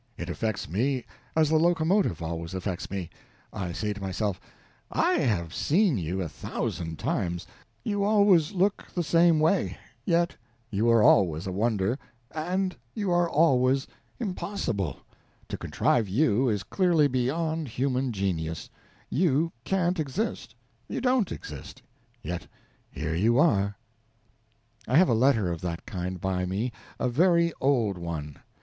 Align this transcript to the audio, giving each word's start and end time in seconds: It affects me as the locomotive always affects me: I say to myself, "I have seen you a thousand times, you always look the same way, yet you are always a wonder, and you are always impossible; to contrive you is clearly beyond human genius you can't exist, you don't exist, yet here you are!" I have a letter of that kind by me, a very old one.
It 0.17 0.31
affects 0.31 0.67
me 0.67 1.05
as 1.35 1.49
the 1.49 1.59
locomotive 1.59 2.23
always 2.23 2.55
affects 2.55 2.89
me: 2.89 3.11
I 3.53 3.71
say 3.71 3.93
to 3.93 4.01
myself, 4.01 4.41
"I 4.91 5.19
have 5.19 5.53
seen 5.53 5.99
you 5.99 6.23
a 6.23 6.27
thousand 6.27 6.97
times, 6.97 7.45
you 7.83 8.03
always 8.03 8.51
look 8.51 8.87
the 8.95 9.03
same 9.03 9.39
way, 9.39 9.77
yet 10.03 10.35
you 10.71 10.89
are 10.89 11.03
always 11.03 11.45
a 11.45 11.51
wonder, 11.51 11.99
and 12.31 12.75
you 12.95 13.11
are 13.11 13.29
always 13.29 13.85
impossible; 14.19 15.01
to 15.49 15.55
contrive 15.55 16.09
you 16.09 16.49
is 16.49 16.63
clearly 16.63 17.07
beyond 17.07 17.67
human 17.67 18.11
genius 18.11 18.71
you 19.07 19.51
can't 19.65 19.99
exist, 19.99 20.55
you 20.87 20.99
don't 20.99 21.31
exist, 21.31 21.83
yet 22.23 22.47
here 22.89 23.13
you 23.13 23.37
are!" 23.37 23.77
I 24.87 24.97
have 24.97 25.09
a 25.09 25.13
letter 25.13 25.51
of 25.51 25.61
that 25.61 25.85
kind 25.85 26.19
by 26.19 26.47
me, 26.47 26.71
a 26.99 27.07
very 27.07 27.53
old 27.61 27.99
one. 27.99 28.37